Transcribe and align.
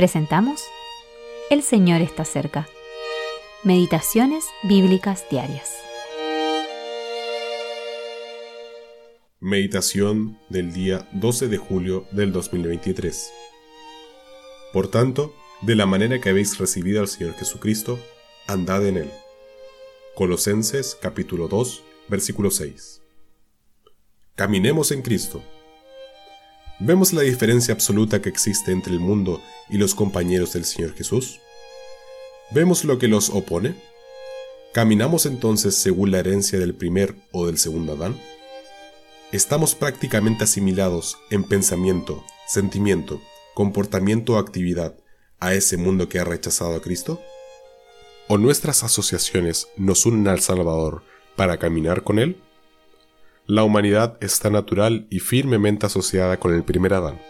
Presentamos 0.00 0.62
El 1.50 1.62
Señor 1.62 2.00
está 2.00 2.24
cerca. 2.24 2.66
Meditaciones 3.64 4.46
Bíblicas 4.62 5.26
Diarias. 5.30 5.76
Meditación 9.40 10.38
del 10.48 10.72
día 10.72 11.06
12 11.12 11.48
de 11.48 11.58
julio 11.58 12.06
del 12.12 12.32
2023. 12.32 13.30
Por 14.72 14.90
tanto, 14.90 15.34
de 15.60 15.74
la 15.74 15.84
manera 15.84 16.18
que 16.18 16.30
habéis 16.30 16.56
recibido 16.56 17.02
al 17.02 17.08
Señor 17.08 17.34
Jesucristo, 17.34 17.98
andad 18.46 18.86
en 18.86 18.96
él. 18.96 19.10
Colosenses 20.14 20.96
capítulo 20.98 21.46
2, 21.46 21.82
versículo 22.08 22.50
6. 22.50 23.02
Caminemos 24.34 24.92
en 24.92 25.02
Cristo. 25.02 25.42
¿Vemos 26.82 27.12
la 27.12 27.20
diferencia 27.20 27.74
absoluta 27.74 28.22
que 28.22 28.30
existe 28.30 28.72
entre 28.72 28.94
el 28.94 29.00
mundo 29.00 29.42
y 29.68 29.76
los 29.76 29.94
compañeros 29.94 30.54
del 30.54 30.64
Señor 30.64 30.94
Jesús? 30.94 31.38
¿Vemos 32.52 32.86
lo 32.86 32.98
que 32.98 33.06
los 33.06 33.28
opone? 33.28 33.74
¿Caminamos 34.72 35.26
entonces 35.26 35.74
según 35.74 36.10
la 36.10 36.20
herencia 36.20 36.58
del 36.58 36.74
primer 36.74 37.16
o 37.32 37.44
del 37.44 37.58
segundo 37.58 37.92
Adán? 37.92 38.18
¿Estamos 39.30 39.74
prácticamente 39.74 40.44
asimilados 40.44 41.18
en 41.28 41.44
pensamiento, 41.44 42.24
sentimiento, 42.48 43.20
comportamiento 43.52 44.32
o 44.32 44.38
actividad 44.38 44.96
a 45.38 45.52
ese 45.52 45.76
mundo 45.76 46.08
que 46.08 46.18
ha 46.18 46.24
rechazado 46.24 46.76
a 46.76 46.80
Cristo? 46.80 47.20
¿O 48.26 48.38
nuestras 48.38 48.84
asociaciones 48.84 49.68
nos 49.76 50.06
unen 50.06 50.28
al 50.28 50.40
Salvador 50.40 51.02
para 51.36 51.58
caminar 51.58 52.04
con 52.04 52.18
Él? 52.18 52.40
La 53.50 53.64
humanidad 53.64 54.16
está 54.20 54.48
natural 54.48 55.08
y 55.10 55.18
firmemente 55.18 55.84
asociada 55.84 56.38
con 56.38 56.54
el 56.54 56.62
primer 56.62 56.94
Adán, 56.94 57.20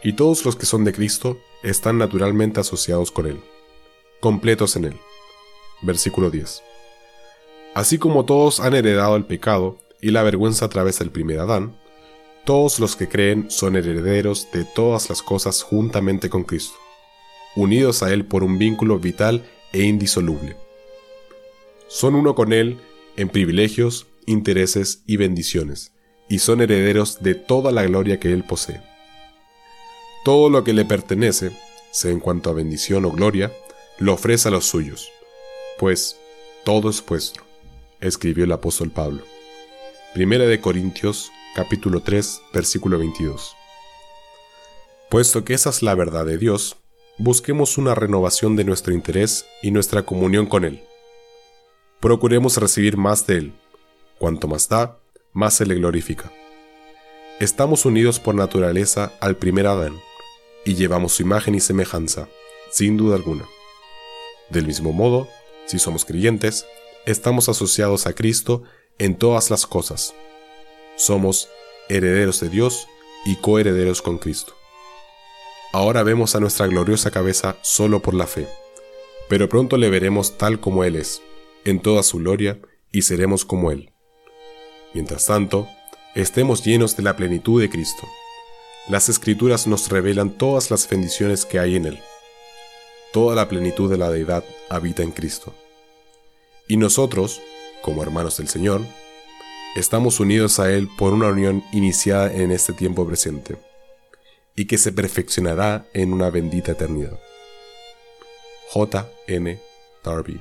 y 0.00 0.12
todos 0.12 0.44
los 0.44 0.54
que 0.54 0.64
son 0.64 0.84
de 0.84 0.92
Cristo 0.92 1.38
están 1.64 1.98
naturalmente 1.98 2.60
asociados 2.60 3.10
con 3.10 3.26
Él, 3.26 3.40
completos 4.20 4.76
en 4.76 4.84
Él. 4.84 4.96
Versículo 5.82 6.30
10. 6.30 6.62
Así 7.74 7.98
como 7.98 8.24
todos 8.24 8.60
han 8.60 8.76
heredado 8.76 9.16
el 9.16 9.24
pecado 9.24 9.80
y 10.00 10.12
la 10.12 10.22
vergüenza 10.22 10.66
a 10.66 10.68
través 10.68 11.00
del 11.00 11.10
primer 11.10 11.40
Adán, 11.40 11.76
todos 12.44 12.78
los 12.78 12.94
que 12.94 13.08
creen 13.08 13.50
son 13.50 13.74
herederos 13.74 14.46
de 14.52 14.64
todas 14.64 15.08
las 15.08 15.20
cosas 15.20 15.64
juntamente 15.64 16.30
con 16.30 16.44
Cristo, 16.44 16.78
unidos 17.56 18.04
a 18.04 18.12
Él 18.12 18.24
por 18.24 18.44
un 18.44 18.56
vínculo 18.56 19.00
vital 19.00 19.44
e 19.72 19.82
indisoluble. 19.82 20.56
Son 21.88 22.14
uno 22.14 22.36
con 22.36 22.52
Él 22.52 22.78
en 23.16 23.28
privilegios, 23.28 24.06
intereses 24.30 25.02
y 25.06 25.16
bendiciones, 25.16 25.92
y 26.28 26.38
son 26.38 26.60
herederos 26.60 27.22
de 27.22 27.34
toda 27.34 27.72
la 27.72 27.82
gloria 27.82 28.20
que 28.20 28.32
Él 28.32 28.44
posee. 28.44 28.80
Todo 30.24 30.48
lo 30.50 30.64
que 30.64 30.72
le 30.72 30.84
pertenece, 30.84 31.50
sea 31.90 32.10
en 32.10 32.20
cuanto 32.20 32.50
a 32.50 32.54
bendición 32.54 33.04
o 33.04 33.10
gloria, 33.10 33.52
lo 33.98 34.14
ofrece 34.14 34.48
a 34.48 34.50
los 34.50 34.66
suyos, 34.66 35.10
pues 35.78 36.16
todo 36.64 36.90
es 36.90 37.04
vuestro, 37.04 37.44
escribió 38.00 38.44
el 38.44 38.52
apóstol 38.52 38.90
Pablo. 38.90 39.22
Primera 40.14 40.46
de 40.46 40.60
Corintios, 40.60 41.30
capítulo 41.54 42.00
3, 42.00 42.42
versículo 42.52 42.98
22. 42.98 43.56
Puesto 45.08 45.44
que 45.44 45.54
esa 45.54 45.70
es 45.70 45.82
la 45.82 45.94
verdad 45.94 46.24
de 46.24 46.38
Dios, 46.38 46.76
busquemos 47.18 47.78
una 47.78 47.94
renovación 47.94 48.56
de 48.56 48.64
nuestro 48.64 48.94
interés 48.94 49.46
y 49.62 49.72
nuestra 49.72 50.04
comunión 50.04 50.46
con 50.46 50.64
Él. 50.64 50.84
Procuremos 51.98 52.56
recibir 52.56 52.96
más 52.96 53.26
de 53.26 53.36
Él, 53.38 53.52
Cuanto 54.20 54.48
más 54.48 54.68
da, 54.68 54.98
más 55.32 55.54
se 55.54 55.64
le 55.64 55.76
glorifica. 55.76 56.30
Estamos 57.38 57.86
unidos 57.86 58.20
por 58.20 58.34
naturaleza 58.34 59.14
al 59.18 59.36
primer 59.36 59.66
Adán, 59.66 59.98
y 60.62 60.74
llevamos 60.74 61.14
su 61.14 61.22
imagen 61.22 61.54
y 61.54 61.60
semejanza, 61.60 62.28
sin 62.70 62.98
duda 62.98 63.16
alguna. 63.16 63.46
Del 64.50 64.66
mismo 64.66 64.92
modo, 64.92 65.26
si 65.64 65.78
somos 65.78 66.04
creyentes, 66.04 66.66
estamos 67.06 67.48
asociados 67.48 68.06
a 68.06 68.12
Cristo 68.12 68.62
en 68.98 69.16
todas 69.16 69.48
las 69.48 69.66
cosas. 69.66 70.14
Somos 70.96 71.48
herederos 71.88 72.40
de 72.40 72.50
Dios 72.50 72.88
y 73.24 73.36
coherederos 73.36 74.02
con 74.02 74.18
Cristo. 74.18 74.52
Ahora 75.72 76.02
vemos 76.02 76.36
a 76.36 76.40
nuestra 76.40 76.66
gloriosa 76.66 77.10
cabeza 77.10 77.56
solo 77.62 78.02
por 78.02 78.12
la 78.12 78.26
fe, 78.26 78.46
pero 79.30 79.48
pronto 79.48 79.78
le 79.78 79.88
veremos 79.88 80.36
tal 80.36 80.60
como 80.60 80.84
Él 80.84 80.96
es, 80.96 81.22
en 81.64 81.80
toda 81.80 82.02
su 82.02 82.18
gloria, 82.18 82.60
y 82.92 83.00
seremos 83.00 83.46
como 83.46 83.70
Él. 83.70 83.90
Mientras 84.92 85.26
tanto, 85.26 85.68
estemos 86.14 86.64
llenos 86.64 86.96
de 86.96 87.04
la 87.04 87.14
plenitud 87.14 87.60
de 87.60 87.70
Cristo. 87.70 88.08
Las 88.88 89.08
escrituras 89.08 89.66
nos 89.66 89.88
revelan 89.88 90.30
todas 90.30 90.70
las 90.70 90.88
bendiciones 90.88 91.44
que 91.44 91.60
hay 91.60 91.76
en 91.76 91.86
Él. 91.86 92.00
Toda 93.12 93.36
la 93.36 93.48
plenitud 93.48 93.88
de 93.90 93.98
la 93.98 94.10
deidad 94.10 94.44
habita 94.68 95.02
en 95.02 95.12
Cristo. 95.12 95.54
Y 96.66 96.76
nosotros, 96.76 97.40
como 97.82 98.02
hermanos 98.02 98.38
del 98.38 98.48
Señor, 98.48 98.82
estamos 99.76 100.18
unidos 100.18 100.58
a 100.58 100.72
Él 100.72 100.88
por 100.98 101.12
una 101.12 101.28
unión 101.28 101.64
iniciada 101.72 102.32
en 102.32 102.50
este 102.50 102.72
tiempo 102.72 103.06
presente, 103.06 103.56
y 104.56 104.66
que 104.66 104.78
se 104.78 104.92
perfeccionará 104.92 105.86
en 105.94 106.12
una 106.12 106.30
bendita 106.30 106.72
eternidad. 106.72 107.18
J. 108.70 109.08
N. 109.28 109.60
Darby 110.02 110.40